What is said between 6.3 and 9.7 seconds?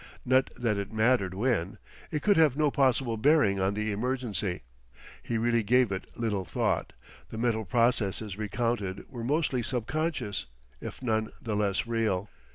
thought; the mental processes recounted were mostly